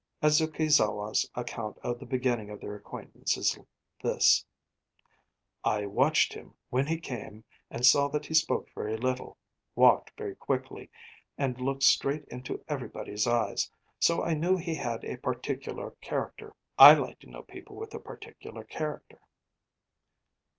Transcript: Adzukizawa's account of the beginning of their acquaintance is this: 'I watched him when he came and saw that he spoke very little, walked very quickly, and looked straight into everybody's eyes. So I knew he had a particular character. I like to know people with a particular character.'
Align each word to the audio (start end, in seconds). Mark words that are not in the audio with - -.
Adzukizawa's 0.23 1.29
account 1.35 1.77
of 1.83 1.99
the 1.99 2.07
beginning 2.07 2.49
of 2.49 2.59
their 2.59 2.73
acquaintance 2.73 3.37
is 3.37 3.59
this: 4.01 4.43
'I 5.63 5.85
watched 5.85 6.33
him 6.33 6.55
when 6.71 6.87
he 6.87 6.99
came 6.99 7.43
and 7.69 7.85
saw 7.85 8.07
that 8.07 8.25
he 8.25 8.33
spoke 8.33 8.73
very 8.73 8.97
little, 8.97 9.37
walked 9.75 10.09
very 10.17 10.33
quickly, 10.35 10.89
and 11.37 11.61
looked 11.61 11.83
straight 11.83 12.25
into 12.29 12.65
everybody's 12.67 13.27
eyes. 13.27 13.69
So 13.99 14.23
I 14.23 14.33
knew 14.33 14.57
he 14.57 14.73
had 14.73 15.05
a 15.05 15.17
particular 15.17 15.91
character. 16.01 16.55
I 16.79 16.95
like 16.95 17.19
to 17.19 17.29
know 17.29 17.43
people 17.43 17.75
with 17.75 17.93
a 17.93 17.99
particular 17.99 18.63
character.' 18.63 19.21